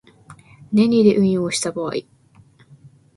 [0.71, 1.91] 年利で運用した場合